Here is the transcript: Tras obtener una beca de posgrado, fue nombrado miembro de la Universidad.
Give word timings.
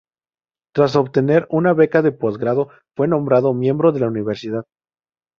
Tras 0.73 0.95
obtener 0.95 1.45
una 1.51 1.73
beca 1.75 2.01
de 2.01 2.11
posgrado, 2.11 2.69
fue 2.97 3.07
nombrado 3.07 3.53
miembro 3.53 3.91
de 3.91 3.99
la 3.99 4.07
Universidad. 4.07 4.63